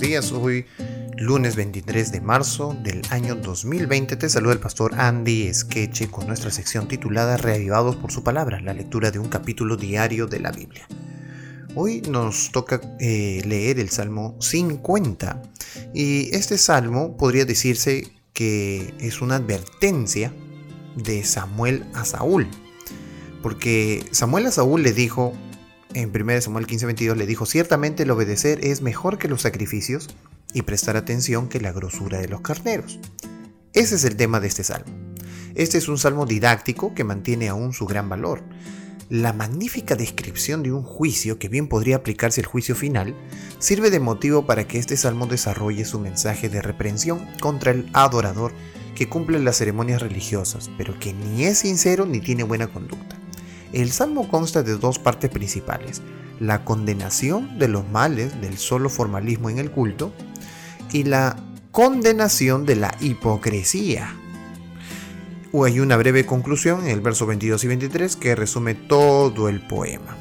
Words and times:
días. 0.00 0.32
Hoy, 0.32 0.64
lunes 1.18 1.56
23 1.56 2.10
de 2.10 2.20
marzo 2.22 2.74
del 2.82 3.02
año 3.10 3.34
2020, 3.34 4.16
te 4.16 4.28
saluda 4.30 4.54
el 4.54 4.58
pastor 4.58 4.94
Andy 4.98 5.42
Esqueche 5.42 6.10
con 6.10 6.26
nuestra 6.26 6.50
sección 6.50 6.88
titulada 6.88 7.36
Reavivados 7.36 7.96
por 7.96 8.10
su 8.10 8.24
palabra, 8.24 8.60
la 8.60 8.72
lectura 8.72 9.10
de 9.10 9.18
un 9.18 9.28
capítulo 9.28 9.76
diario 9.76 10.26
de 10.26 10.40
la 10.40 10.52
Biblia. 10.52 10.88
Hoy 11.74 12.00
nos 12.00 12.50
toca 12.50 12.80
eh, 12.98 13.42
leer 13.44 13.78
el 13.78 13.90
Salmo 13.90 14.36
50 14.40 15.42
y 15.92 16.34
este 16.34 16.56
salmo 16.56 17.18
podría 17.18 17.44
decirse 17.44 18.10
que 18.32 18.94
es 19.00 19.20
una 19.20 19.36
advertencia 19.36 20.32
de 20.96 21.24
Samuel 21.24 21.84
a 21.92 22.06
Saúl, 22.06 22.48
porque 23.42 24.02
Samuel 24.12 24.46
a 24.46 24.50
Saúl 24.50 24.82
le 24.82 24.94
dijo, 24.94 25.34
en 25.94 26.10
1 26.10 26.40
Samuel 26.40 26.66
15:22 26.66 27.16
le 27.16 27.26
dijo, 27.26 27.46
ciertamente 27.46 28.04
el 28.04 28.10
obedecer 28.10 28.64
es 28.64 28.82
mejor 28.82 29.18
que 29.18 29.28
los 29.28 29.42
sacrificios 29.42 30.08
y 30.52 30.62
prestar 30.62 30.96
atención 30.96 31.48
que 31.48 31.60
la 31.60 31.72
grosura 31.72 32.18
de 32.18 32.28
los 32.28 32.40
carneros. 32.40 32.98
Ese 33.72 33.94
es 33.94 34.04
el 34.04 34.16
tema 34.16 34.40
de 34.40 34.48
este 34.48 34.64
salmo. 34.64 34.92
Este 35.54 35.78
es 35.78 35.88
un 35.88 35.98
salmo 35.98 36.26
didáctico 36.26 36.94
que 36.94 37.04
mantiene 37.04 37.48
aún 37.48 37.72
su 37.72 37.86
gran 37.86 38.08
valor. 38.08 38.42
La 39.08 39.32
magnífica 39.32 39.96
descripción 39.96 40.62
de 40.62 40.72
un 40.72 40.84
juicio, 40.84 41.38
que 41.38 41.48
bien 41.48 41.66
podría 41.66 41.96
aplicarse 41.96 42.40
el 42.40 42.46
juicio 42.46 42.76
final, 42.76 43.16
sirve 43.58 43.90
de 43.90 43.98
motivo 43.98 44.46
para 44.46 44.68
que 44.68 44.78
este 44.78 44.96
salmo 44.96 45.26
desarrolle 45.26 45.84
su 45.84 45.98
mensaje 45.98 46.48
de 46.48 46.62
reprensión 46.62 47.26
contra 47.40 47.72
el 47.72 47.90
adorador 47.92 48.52
que 48.94 49.08
cumple 49.08 49.38
las 49.40 49.56
ceremonias 49.56 50.00
religiosas, 50.02 50.70
pero 50.78 50.98
que 50.98 51.12
ni 51.12 51.44
es 51.44 51.58
sincero 51.58 52.06
ni 52.06 52.20
tiene 52.20 52.44
buena 52.44 52.68
conducta. 52.68 53.16
El 53.72 53.92
salmo 53.92 54.28
consta 54.28 54.62
de 54.62 54.76
dos 54.76 54.98
partes 54.98 55.30
principales, 55.30 56.02
la 56.40 56.64
condenación 56.64 57.58
de 57.58 57.68
los 57.68 57.88
males 57.88 58.40
del 58.40 58.58
solo 58.58 58.88
formalismo 58.88 59.50
en 59.50 59.58
el 59.58 59.70
culto 59.70 60.12
y 60.92 61.04
la 61.04 61.36
condenación 61.70 62.66
de 62.66 62.76
la 62.76 62.94
hipocresía. 63.00 64.16
Hay 65.52 65.80
una 65.80 65.96
breve 65.96 66.26
conclusión 66.26 66.82
en 66.84 66.90
el 66.90 67.00
verso 67.00 67.26
22 67.26 67.64
y 67.64 67.68
23 67.68 68.16
que 68.16 68.34
resume 68.34 68.74
todo 68.74 69.48
el 69.48 69.60
poema. 69.60 70.16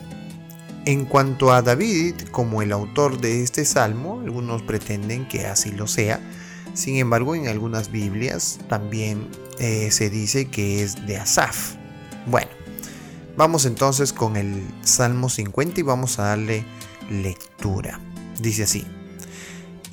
En 0.85 1.05
cuanto 1.05 1.51
a 1.51 1.61
David, 1.61 2.15
como 2.31 2.61
el 2.61 2.71
autor 2.71 3.19
de 3.19 3.43
este 3.43 3.65
salmo, 3.65 4.21
algunos 4.21 4.63
pretenden 4.63 5.27
que 5.27 5.45
así 5.45 5.71
lo 5.71 5.87
sea, 5.87 6.19
sin 6.73 6.97
embargo 6.97 7.35
en 7.35 7.47
algunas 7.47 7.91
Biblias 7.91 8.59
también 8.69 9.27
eh, 9.59 9.91
se 9.91 10.09
dice 10.09 10.45
que 10.45 10.81
es 10.81 11.05
de 11.05 11.17
Asaf. 11.17 11.75
Bueno, 12.25 12.49
Vamos 13.39 13.65
entonces 13.65 14.11
con 14.11 14.35
el 14.35 14.67
Salmo 14.81 15.29
50 15.29 15.79
y 15.79 15.83
vamos 15.83 16.19
a 16.19 16.23
darle 16.23 16.65
lectura. 17.09 18.01
Dice 18.37 18.63
así, 18.63 18.85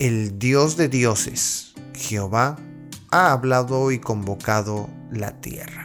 el 0.01 0.41
Dios 0.41 0.77
de 0.77 0.89
dioses, 0.89 1.73
Jehová, 1.95 2.57
ha 3.13 3.31
hablado 3.31 3.93
y 3.93 4.01
convocado 4.01 4.91
la 5.13 5.41
tierra, 5.41 5.85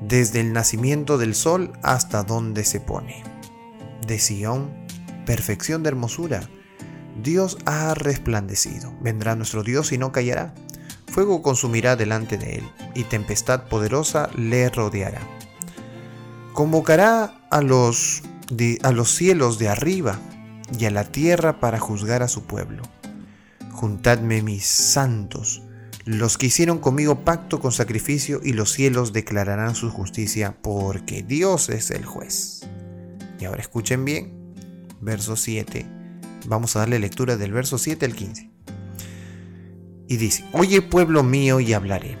desde 0.00 0.40
el 0.40 0.54
nacimiento 0.54 1.18
del 1.18 1.34
sol 1.34 1.70
hasta 1.82 2.22
donde 2.22 2.64
se 2.64 2.80
pone. 2.80 3.24
De 4.06 4.18
Sión, 4.18 4.70
perfección 5.26 5.82
de 5.82 5.90
hermosura, 5.90 6.48
Dios 7.22 7.58
ha 7.66 7.92
resplandecido. 7.92 8.90
Vendrá 9.02 9.36
nuestro 9.36 9.64
Dios 9.64 9.92
y 9.92 9.98
no 9.98 10.12
callará. 10.12 10.54
Fuego 11.08 11.42
consumirá 11.42 11.94
delante 11.94 12.38
de 12.38 12.54
él, 12.54 12.68
y 12.94 13.04
tempestad 13.04 13.64
poderosa 13.64 14.30
le 14.34 14.70
rodeará 14.70 15.20
Convocará 16.58 17.46
a 17.52 17.62
los, 17.62 18.24
a 18.82 18.90
los 18.90 19.14
cielos 19.14 19.60
de 19.60 19.68
arriba 19.68 20.18
y 20.76 20.86
a 20.86 20.90
la 20.90 21.04
tierra 21.04 21.60
para 21.60 21.78
juzgar 21.78 22.24
a 22.24 22.26
su 22.26 22.48
pueblo. 22.48 22.82
Juntadme 23.70 24.42
mis 24.42 24.66
santos, 24.66 25.62
los 26.04 26.36
que 26.36 26.46
hicieron 26.46 26.80
conmigo 26.80 27.24
pacto 27.24 27.60
con 27.60 27.70
sacrificio, 27.70 28.40
y 28.42 28.54
los 28.54 28.72
cielos 28.72 29.12
declararán 29.12 29.76
su 29.76 29.88
justicia, 29.88 30.56
porque 30.60 31.22
Dios 31.22 31.68
es 31.68 31.92
el 31.92 32.04
juez. 32.04 32.66
Y 33.38 33.44
ahora 33.44 33.60
escuchen 33.60 34.04
bien, 34.04 34.52
verso 35.00 35.36
7. 35.36 35.86
Vamos 36.48 36.74
a 36.74 36.80
darle 36.80 36.98
lectura 36.98 37.36
del 37.36 37.52
verso 37.52 37.78
7 37.78 38.04
al 38.04 38.16
15. 38.16 38.50
Y 40.08 40.16
dice, 40.16 40.44
Oye 40.50 40.82
pueblo 40.82 41.22
mío 41.22 41.60
y 41.60 41.72
hablaré 41.72 42.18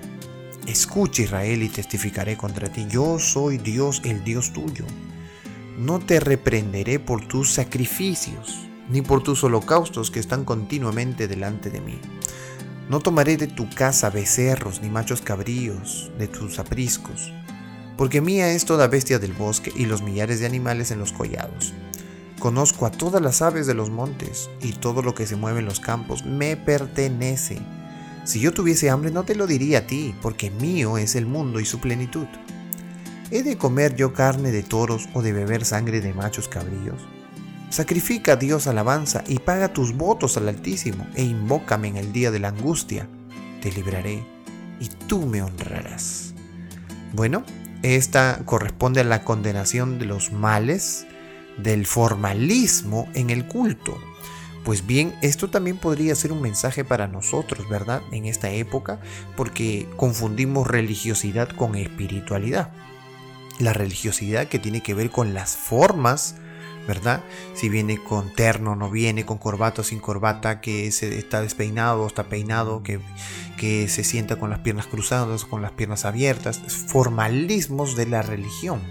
Escucha 0.68 1.22
Israel 1.22 1.62
y 1.62 1.70
testificaré 1.70 2.36
contra 2.36 2.70
ti. 2.70 2.86
Yo 2.90 3.18
soy 3.18 3.56
Dios, 3.56 4.02
el 4.04 4.22
Dios 4.22 4.52
tuyo. 4.52 4.84
No 5.78 5.98
te 5.98 6.20
reprenderé 6.20 6.98
por 6.98 7.26
tus 7.26 7.50
sacrificios, 7.50 8.68
ni 8.90 9.00
por 9.00 9.22
tus 9.22 9.42
holocaustos 9.42 10.10
que 10.10 10.20
están 10.20 10.44
continuamente 10.44 11.26
delante 11.26 11.70
de 11.70 11.80
mí. 11.80 11.98
No 12.90 13.00
tomaré 13.00 13.38
de 13.38 13.46
tu 13.46 13.70
casa 13.70 14.10
becerros 14.10 14.82
ni 14.82 14.90
machos 14.90 15.22
cabríos 15.22 16.10
de 16.18 16.28
tus 16.28 16.58
apriscos, 16.58 17.32
porque 17.96 18.20
mía 18.20 18.52
es 18.52 18.66
toda 18.66 18.88
bestia 18.88 19.18
del 19.18 19.32
bosque 19.32 19.72
y 19.74 19.86
los 19.86 20.02
millares 20.02 20.38
de 20.38 20.46
animales 20.46 20.90
en 20.90 20.98
los 20.98 21.14
collados. 21.14 21.72
Conozco 22.40 22.84
a 22.84 22.90
todas 22.90 23.22
las 23.22 23.40
aves 23.40 23.66
de 23.66 23.72
los 23.72 23.88
montes 23.88 24.50
y 24.60 24.72
todo 24.72 25.00
lo 25.00 25.14
que 25.14 25.26
se 25.26 25.36
mueve 25.36 25.60
en 25.60 25.66
los 25.66 25.80
campos 25.80 26.26
me 26.26 26.58
pertenece. 26.58 27.58
Si 28.28 28.40
yo 28.40 28.52
tuviese 28.52 28.90
hambre 28.90 29.10
no 29.10 29.24
te 29.24 29.34
lo 29.34 29.46
diría 29.46 29.78
a 29.78 29.86
ti, 29.86 30.14
porque 30.20 30.50
mío 30.50 30.98
es 30.98 31.16
el 31.16 31.24
mundo 31.24 31.60
y 31.60 31.64
su 31.64 31.80
plenitud. 31.80 32.26
¿He 33.30 33.42
de 33.42 33.56
comer 33.56 33.96
yo 33.96 34.12
carne 34.12 34.52
de 34.52 34.62
toros 34.62 35.08
o 35.14 35.22
de 35.22 35.32
beber 35.32 35.64
sangre 35.64 36.02
de 36.02 36.12
machos 36.12 36.46
cabríos? 36.46 37.00
Sacrifica 37.70 38.34
a 38.34 38.36
Dios 38.36 38.66
alabanza 38.66 39.24
y 39.26 39.38
paga 39.38 39.72
tus 39.72 39.96
votos 39.96 40.36
al 40.36 40.46
Altísimo 40.46 41.06
e 41.14 41.22
invócame 41.22 41.88
en 41.88 41.96
el 41.96 42.12
día 42.12 42.30
de 42.30 42.38
la 42.38 42.48
angustia. 42.48 43.08
Te 43.62 43.72
libraré 43.72 44.22
y 44.78 44.88
tú 45.06 45.24
me 45.24 45.40
honrarás. 45.40 46.34
Bueno, 47.14 47.44
esta 47.82 48.42
corresponde 48.44 49.00
a 49.00 49.04
la 49.04 49.24
condenación 49.24 49.98
de 49.98 50.04
los 50.04 50.32
males 50.32 51.06
del 51.56 51.86
formalismo 51.86 53.08
en 53.14 53.30
el 53.30 53.48
culto. 53.48 53.96
Pues 54.68 54.86
bien, 54.86 55.14
esto 55.22 55.48
también 55.48 55.78
podría 55.78 56.14
ser 56.14 56.30
un 56.30 56.42
mensaje 56.42 56.84
para 56.84 57.08
nosotros, 57.08 57.66
¿verdad? 57.70 58.02
En 58.12 58.26
esta 58.26 58.50
época, 58.50 59.00
porque 59.34 59.88
confundimos 59.96 60.66
religiosidad 60.66 61.48
con 61.48 61.74
espiritualidad. 61.74 62.70
La 63.58 63.72
religiosidad 63.72 64.48
que 64.48 64.58
tiene 64.58 64.82
que 64.82 64.92
ver 64.92 65.08
con 65.08 65.32
las 65.32 65.56
formas, 65.56 66.34
¿verdad? 66.86 67.24
Si 67.54 67.70
viene 67.70 67.96
con 67.96 68.30
terno, 68.34 68.76
no 68.76 68.90
viene, 68.90 69.24
con 69.24 69.38
corbata 69.38 69.80
o 69.80 69.84
sin 69.84 70.00
corbata, 70.00 70.60
que 70.60 70.92
se 70.92 71.16
está 71.16 71.40
despeinado 71.40 72.02
o 72.02 72.06
está 72.06 72.24
peinado, 72.24 72.82
que, 72.82 73.00
que 73.56 73.88
se 73.88 74.04
sienta 74.04 74.36
con 74.36 74.50
las 74.50 74.58
piernas 74.58 74.86
cruzadas 74.86 75.46
con 75.46 75.62
las 75.62 75.72
piernas 75.72 76.04
abiertas, 76.04 76.58
formalismos 76.88 77.96
de 77.96 78.04
la 78.04 78.20
religión. 78.20 78.82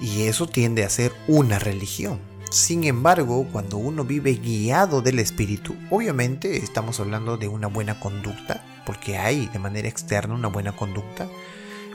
Y 0.00 0.22
eso 0.22 0.48
tiende 0.48 0.82
a 0.82 0.90
ser 0.90 1.12
una 1.28 1.60
religión. 1.60 2.31
Sin 2.52 2.84
embargo, 2.84 3.48
cuando 3.50 3.78
uno 3.78 4.04
vive 4.04 4.34
guiado 4.34 5.00
del 5.00 5.20
espíritu, 5.20 5.74
obviamente 5.88 6.58
estamos 6.58 7.00
hablando 7.00 7.38
de 7.38 7.48
una 7.48 7.66
buena 7.66 7.98
conducta, 7.98 8.62
porque 8.84 9.16
hay 9.16 9.46
de 9.46 9.58
manera 9.58 9.88
externa 9.88 10.34
una 10.34 10.48
buena 10.48 10.76
conducta, 10.76 11.28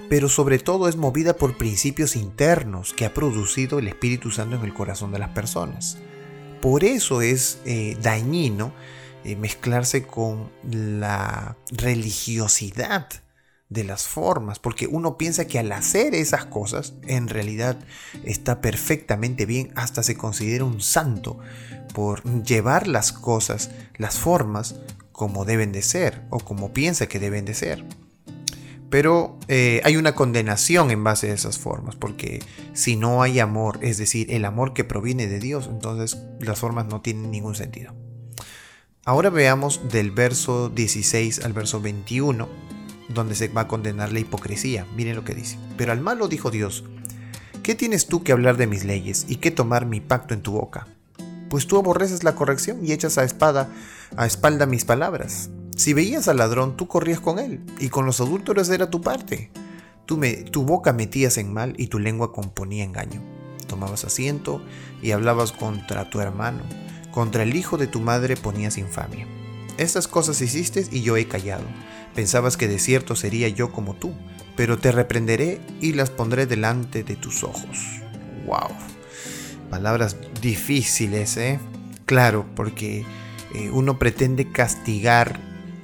pero 0.10 0.28
sobre 0.30 0.58
todo 0.58 0.88
es 0.88 0.96
movida 0.96 1.36
por 1.36 1.58
principios 1.58 2.16
internos 2.16 2.94
que 2.94 3.06
ha 3.06 3.14
producido 3.14 3.78
el 3.78 3.88
Espíritu 3.88 4.32
Santo 4.32 4.56
en 4.56 4.64
el 4.64 4.74
corazón 4.74 5.12
de 5.12 5.20
las 5.20 5.30
personas. 5.30 6.00
Por 6.60 6.84
eso 6.84 7.22
es 7.22 7.60
eh, 7.66 7.96
dañino 8.02 8.74
eh, 9.26 9.36
mezclarse 9.36 10.08
con 10.08 10.50
la 10.64 11.56
religiosidad 11.72 13.10
de 13.70 13.84
las 13.84 14.08
formas, 14.08 14.60
porque 14.60 14.88
uno 14.88 15.18
piensa 15.18 15.46
que 15.46 15.60
al 15.60 15.72
hacer 15.72 16.16
esas 16.16 16.46
cosas, 16.46 16.94
en 17.06 17.28
realidad 17.28 17.78
está 18.24 18.62
perfectamente 18.62 19.46
bien, 19.46 19.72
hasta 19.76 20.04
se 20.04 20.16
considera 20.16 20.64
un 20.64 20.80
santo 20.80 21.38
por 21.94 22.24
llevar 22.44 22.88
las 22.88 23.12
cosas, 23.12 23.72
las 23.98 24.18
formas, 24.18 24.76
como 25.12 25.46
deben 25.46 25.72
de 25.72 25.82
ser 25.82 26.22
o 26.30 26.40
como 26.40 26.72
piensa 26.72 27.08
que 27.08 27.20
deben 27.20 27.46
de 27.46 27.56
ser. 27.56 27.84
Pero 28.90 29.38
eh, 29.50 29.82
hay 29.84 29.98
una 29.98 30.16
condenación 30.16 30.92
en 30.92 31.04
base 31.04 31.30
a 31.30 31.34
esas 31.34 31.58
formas, 31.58 31.96
porque 31.96 32.42
si 32.74 32.96
no 32.96 33.22
hay 33.22 33.40
amor, 33.40 33.80
es 33.82 33.98
decir, 33.98 34.32
el 34.32 34.46
amor 34.46 34.74
que 34.74 34.86
proviene 34.86 35.28
de 35.28 35.40
Dios, 35.40 35.68
entonces 35.70 36.18
las 36.40 36.60
formas 36.60 36.86
no 36.86 37.02
tienen 37.02 37.32
ningún 37.32 37.56
sentido. 37.56 37.94
Ahora 39.04 39.30
veamos 39.30 39.90
del 39.90 40.12
verso 40.12 40.70
16 40.70 41.44
al 41.44 41.54
verso 41.54 41.82
21 41.82 42.77
donde 43.10 43.36
se 43.36 43.48
va 43.48 43.62
a 43.62 43.68
condenar 43.68 44.12
la 44.12 44.20
hipocresía. 44.20 44.86
Miren 44.96 45.16
lo 45.16 45.24
que 45.24 45.36
dice. 45.36 45.58
Pero 45.78 45.92
al 45.92 46.02
malo 46.02 46.28
dijo 46.28 46.52
Dios, 46.52 46.84
¿qué 47.64 47.76
tienes 47.76 48.08
tú 48.08 48.24
que 48.24 48.32
hablar 48.32 48.58
de 48.58 48.68
mis 48.68 48.84
leyes 48.86 49.26
y 49.28 49.38
qué 49.38 49.52
tomar 49.52 49.86
mi 49.86 50.02
pacto 50.02 50.34
en 50.34 50.42
tu 50.42 50.54
boca? 50.54 50.88
Pues 51.50 51.68
tú 51.68 51.78
aborreces 51.78 52.24
la 52.24 52.36
corrección 52.36 52.86
y 52.86 52.92
echas 52.92 53.18
a 53.18 53.24
espada 53.24 53.70
a 54.16 54.26
espalda 54.26 54.66
mis 54.66 54.86
palabras. 54.86 55.50
Si 55.76 55.94
veías 55.94 56.28
al 56.28 56.38
ladrón, 56.38 56.76
tú 56.76 56.88
corrías 56.88 57.20
con 57.20 57.40
él, 57.40 57.62
y 57.80 57.90
con 57.90 58.06
los 58.06 58.20
adúlteros 58.20 58.70
era 58.70 58.90
tu 58.90 59.02
parte. 59.02 59.52
Tú 60.06 60.18
me, 60.18 60.34
tu 60.34 60.64
boca 60.64 60.92
metías 60.94 61.38
en 61.38 61.54
mal 61.54 61.74
y 61.78 61.88
tu 61.88 62.00
lengua 62.00 62.34
componía 62.34 62.84
engaño. 62.84 63.22
Tomabas 63.68 64.06
asiento 64.06 64.62
y 65.02 65.12
hablabas 65.12 65.52
contra 65.52 66.10
tu 66.10 66.22
hermano 66.22 66.64
Contra 67.18 67.42
el 67.42 67.56
hijo 67.56 67.78
de 67.78 67.88
tu 67.88 68.00
madre 68.00 68.38
ponías 68.38 68.78
infamia. 68.78 69.26
Estas 69.78 70.08
cosas 70.08 70.42
hiciste 70.42 70.88
y 70.92 71.02
yo 71.02 71.18
he 71.18 71.28
callado. 71.28 71.66
Pensabas 72.16 72.58
que 72.58 72.68
de 72.68 72.80
cierto 72.80 73.16
sería 73.16 73.48
yo 73.48 73.72
como 73.72 73.94
tú, 73.94 74.14
pero 74.56 74.80
te 74.80 74.92
reprenderé 74.92 75.62
y 75.82 75.94
las 75.94 76.10
pondré 76.10 76.48
delante 76.48 77.04
de 77.04 77.16
tus 77.16 77.44
ojos. 77.44 78.02
¡Wow! 78.46 78.70
Palabras 79.70 80.18
difíciles, 80.42 81.38
¿eh? 81.38 81.60
Claro, 82.06 82.46
porque 82.56 83.06
eh, 83.54 83.70
uno 83.72 84.00
pretende 84.00 84.52
castigar 84.52 85.40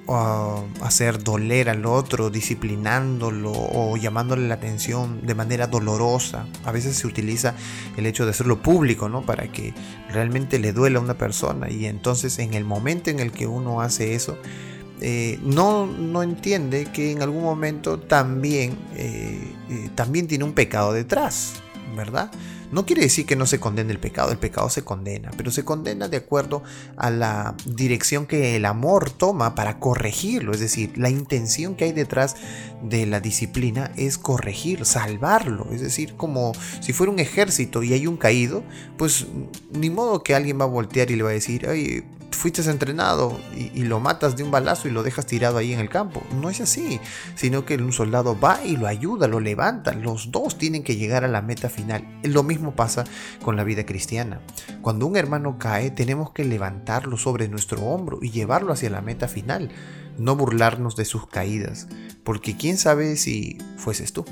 hacer 0.08 1.24
doler 1.24 1.70
al 1.70 1.86
otro, 1.86 2.30
disciplinándolo 2.30 3.52
o 3.52 3.96
llamándole 3.98 4.48
la 4.48 4.56
atención 4.56 5.26
de 5.26 5.34
manera 5.36 5.68
dolorosa. 5.68 6.48
A 6.66 6.72
veces 6.72 6.98
se 6.98 7.08
utiliza 7.08 7.56
el 7.96 8.06
hecho 8.06 8.26
de 8.26 8.32
hacerlo 8.32 8.62
público, 8.62 9.08
¿no? 9.08 9.22
Para 9.22 9.52
que 9.52 9.74
realmente 10.12 10.60
le 10.60 10.74
duela 10.74 11.00
a 11.00 11.02
una 11.02 11.18
persona. 11.18 11.70
Y 11.70 11.86
entonces 11.86 12.40
en 12.40 12.54
el 12.54 12.66
momento 12.66 13.10
en 13.10 13.20
el 13.20 13.32
que 13.32 13.48
uno 13.48 13.82
hace 13.82 14.14
eso, 14.14 14.38
eh, 15.02 15.40
no, 15.44 15.86
no 15.86 16.24
entiende 16.24 16.86
que 16.86 17.12
en 17.12 17.22
algún 17.22 17.44
momento 17.44 18.00
también, 18.00 18.78
eh, 18.96 19.54
eh, 19.70 19.90
también 19.96 20.28
tiene 20.28 20.44
un 20.44 20.54
pecado 20.54 20.94
detrás, 20.94 21.56
¿verdad? 21.96 22.32
No 22.74 22.88
quiere 22.88 23.04
decir 23.04 23.28
que 23.28 23.36
no 23.36 23.46
se 23.46 23.60
condene 23.60 23.92
el 23.92 24.00
pecado, 24.00 24.32
el 24.32 24.40
pecado 24.40 24.68
se 24.70 24.84
condena, 24.84 25.30
pero 25.38 25.52
se 25.52 25.64
condena 25.64 26.08
de 26.08 26.18
acuerdo 26.18 26.64
a 26.98 27.12
la 27.12 27.56
dirección 27.66 28.26
que 28.26 28.56
el 28.56 28.66
amor 28.66 29.12
toma 29.12 29.54
para 29.54 29.80
corregirlo, 29.80 30.54
es 30.54 30.60
decir, 30.60 30.98
la 30.98 31.12
intención 31.12 31.76
que 31.76 31.86
hay 31.86 31.92
detrás 31.92 32.36
de 32.82 33.06
la 33.06 33.20
disciplina 33.20 33.92
es 33.96 34.18
corregir, 34.18 34.86
salvarlo, 34.86 35.68
es 35.72 35.82
decir, 35.82 36.16
como 36.16 36.54
si 36.82 36.94
fuera 36.94 37.12
un 37.12 37.20
ejército 37.20 37.84
y 37.84 37.94
hay 37.94 38.08
un 38.08 38.18
caído, 38.18 38.64
pues 38.98 39.28
ni 39.72 39.92
modo 39.92 40.24
que 40.24 40.34
alguien 40.34 40.60
va 40.60 40.64
a 40.64 40.68
voltear 40.68 41.12
y 41.12 41.16
le 41.16 41.22
va 41.22 41.30
a 41.30 41.34
decir, 41.34 41.68
ay, 41.70 42.04
fuiste 42.44 42.70
entrenado 42.70 43.40
y, 43.56 43.84
lo 43.86 44.02
matas 44.02 44.36
de 44.36 44.44
un 44.44 44.52
balazo 44.52 44.90
y 44.90 44.92
lo 44.92 45.02
dejas 45.02 45.26
tirado 45.26 45.58
ahí 45.58 45.72
en 45.72 45.80
el 45.80 45.88
campo. 45.88 46.22
No 46.42 46.50
es 46.50 46.60
así, 46.60 47.00
sino 47.36 47.64
que 47.64 47.76
un 47.76 47.94
soldado 47.94 48.38
va 48.38 48.60
y 48.66 48.76
lo 48.76 48.86
ayuda, 48.88 49.30
lo 49.30 49.40
levanta. 49.40 49.94
Los 49.94 50.30
dos 50.30 50.58
tienen 50.58 50.84
que 50.84 50.98
llegar 50.98 51.24
a 51.24 51.30
la 51.30 51.42
meta 51.42 51.70
final. 51.70 52.06
Lo 52.22 52.44
mismo 52.44 52.76
pasa 52.76 53.06
con 53.42 53.56
la 53.56 53.64
vida 53.64 53.86
cristiana. 53.86 54.42
Cuando 54.82 55.08
un 55.08 55.16
hermano 55.16 55.58
cae, 55.58 55.90
tenemos 55.90 56.32
que 56.32 56.44
levantarlo 56.44 57.16
sobre 57.16 57.48
nuestro 57.48 57.82
hombro 57.82 58.20
y 58.22 58.32
llevarlo 58.32 58.74
hacia 58.74 58.90
la 58.90 59.02
meta 59.02 59.30
final. 59.30 59.70
No 60.18 60.36
burlarnos 60.36 60.98
de 60.98 61.06
sus 61.06 61.28
caídas, 61.28 61.88
porque 62.26 62.58
quién 62.58 62.76
sabe 62.76 63.16
si 63.16 63.58
fueses 63.78 64.12
tú. 64.12 64.26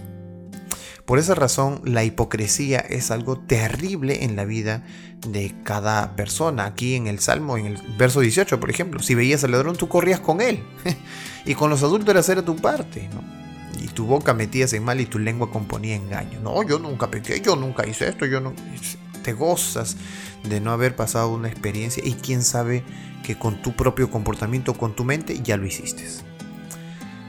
Por 1.12 1.20
esa 1.20 1.36
razón, 1.36 1.82
la 1.84 2.06
hipocresía 2.06 2.80
es 2.80 3.12
algo 3.12 3.38
terrible 3.38 4.24
en 4.24 4.38
la 4.38 4.46
vida 4.46 4.82
de 5.28 5.54
cada 5.66 6.16
persona. 6.16 6.64
Aquí 6.64 6.96
en 6.96 7.08
el 7.08 7.20
Salmo, 7.20 7.58
en 7.58 7.66
el 7.66 7.78
verso 7.98 8.22
18, 8.22 8.62
por 8.62 8.70
ejemplo, 8.70 9.02
si 9.02 9.14
veías 9.14 9.44
al 9.44 9.52
ladrón, 9.52 9.76
tú 9.76 9.90
corrías 9.90 10.22
con 10.22 10.40
él. 10.40 10.64
y 11.46 11.54
con 11.54 11.70
los 11.70 11.84
adúlteros 11.84 12.30
era 12.30 12.46
tu 12.46 12.56
parte, 12.56 13.10
Y 13.82 13.90
tu 13.90 14.06
boca 14.06 14.34
metías 14.34 14.72
en 14.72 14.86
mal 14.86 15.02
y 15.02 15.06
tu 15.06 15.20
lengua 15.20 15.52
componía 15.52 15.98
engaño. 15.98 16.40
No, 16.40 16.64
yo 16.64 16.80
nunca 16.80 17.12
pequé, 17.12 17.42
yo 17.42 17.58
nunca 17.58 17.86
hice 17.86 18.08
esto, 18.08 18.26
yo 18.26 18.40
no. 18.40 18.54
Te 19.22 19.34
gozas 19.34 19.98
de 20.46 20.62
no 20.62 20.72
haber 20.72 20.96
pasado 20.96 21.34
una 21.34 21.50
experiencia 21.50 22.02
y 22.06 22.14
quién 22.14 22.42
sabe 22.42 22.86
que 23.26 23.38
con 23.38 23.62
tu 23.62 23.76
propio 23.76 24.10
comportamiento, 24.10 24.76
con 24.76 24.96
tu 24.96 25.04
mente, 25.04 25.42
ya 25.44 25.58
lo 25.58 25.66
hiciste. 25.66 26.31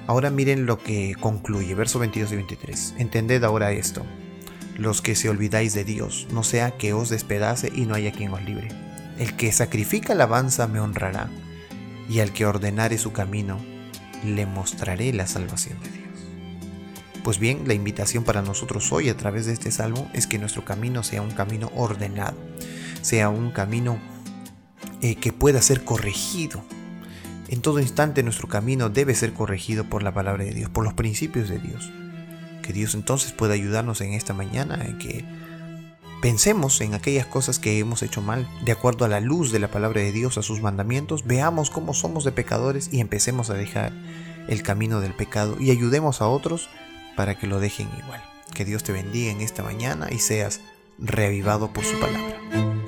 Ahora 0.06 0.30
miren 0.30 0.66
lo 0.66 0.78
que 0.78 1.14
concluye, 1.20 1.74
verso 1.74 1.98
22 1.98 2.32
y 2.32 2.36
23. 2.36 2.94
Entended 2.98 3.44
ahora 3.44 3.72
esto, 3.72 4.04
los 4.76 5.00
que 5.00 5.14
se 5.14 5.28
olvidáis 5.28 5.74
de 5.74 5.84
Dios, 5.84 6.26
no 6.32 6.42
sea 6.42 6.72
que 6.72 6.92
os 6.92 7.08
despedace 7.08 7.70
y 7.74 7.86
no 7.86 7.94
haya 7.94 8.12
quien 8.12 8.32
os 8.32 8.42
libre. 8.42 8.68
El 9.18 9.36
que 9.36 9.52
sacrifica 9.52 10.14
alabanza 10.14 10.66
me 10.66 10.80
honrará, 10.80 11.30
y 12.08 12.20
al 12.20 12.32
que 12.32 12.46
ordenare 12.46 12.98
su 12.98 13.12
camino, 13.12 13.58
le 14.24 14.46
mostraré 14.46 15.12
la 15.12 15.26
salvación 15.26 15.80
de 15.80 15.88
Dios. 15.90 16.02
Pues 17.22 17.38
bien, 17.38 17.62
la 17.66 17.74
invitación 17.74 18.24
para 18.24 18.42
nosotros 18.42 18.90
hoy 18.90 19.08
a 19.08 19.16
través 19.16 19.46
de 19.46 19.52
este 19.52 19.70
salmo 19.70 20.10
es 20.12 20.26
que 20.26 20.38
nuestro 20.38 20.64
camino 20.64 21.04
sea 21.04 21.22
un 21.22 21.30
camino 21.30 21.70
ordenado, 21.76 22.36
sea 23.00 23.28
un 23.28 23.52
camino 23.52 23.98
eh, 25.00 25.14
que 25.14 25.32
pueda 25.32 25.62
ser 25.62 25.84
corregido, 25.84 26.64
en 27.52 27.60
todo 27.60 27.80
instante 27.80 28.22
nuestro 28.22 28.48
camino 28.48 28.88
debe 28.88 29.14
ser 29.14 29.34
corregido 29.34 29.84
por 29.84 30.02
la 30.02 30.14
palabra 30.14 30.42
de 30.42 30.54
Dios, 30.54 30.70
por 30.70 30.84
los 30.84 30.94
principios 30.94 31.50
de 31.50 31.58
Dios. 31.58 31.92
Que 32.62 32.72
Dios 32.72 32.94
entonces 32.94 33.32
pueda 33.32 33.52
ayudarnos 33.52 34.00
en 34.00 34.14
esta 34.14 34.32
mañana, 34.32 34.82
en 34.86 34.96
que 34.96 35.22
pensemos 36.22 36.80
en 36.80 36.94
aquellas 36.94 37.26
cosas 37.26 37.58
que 37.58 37.78
hemos 37.78 38.02
hecho 38.02 38.22
mal, 38.22 38.48
de 38.64 38.72
acuerdo 38.72 39.04
a 39.04 39.08
la 39.08 39.20
luz 39.20 39.52
de 39.52 39.58
la 39.58 39.70
palabra 39.70 40.00
de 40.00 40.12
Dios, 40.12 40.38
a 40.38 40.42
sus 40.42 40.62
mandamientos, 40.62 41.26
veamos 41.26 41.68
cómo 41.68 41.92
somos 41.92 42.24
de 42.24 42.32
pecadores 42.32 42.88
y 42.90 43.00
empecemos 43.00 43.50
a 43.50 43.54
dejar 43.54 43.92
el 44.48 44.62
camino 44.62 45.02
del 45.02 45.12
pecado 45.12 45.58
y 45.60 45.72
ayudemos 45.72 46.22
a 46.22 46.28
otros 46.28 46.70
para 47.16 47.38
que 47.38 47.46
lo 47.46 47.60
dejen 47.60 47.90
igual. 48.02 48.24
Que 48.54 48.64
Dios 48.64 48.82
te 48.82 48.92
bendiga 48.92 49.30
en 49.30 49.42
esta 49.42 49.62
mañana 49.62 50.08
y 50.10 50.20
seas 50.20 50.62
reavivado 50.98 51.70
por 51.70 51.84
su 51.84 52.00
palabra. 52.00 52.81